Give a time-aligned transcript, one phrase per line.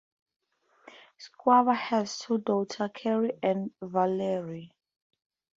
[1.15, 4.71] Schwaber has two daughters, Carey and Valerie.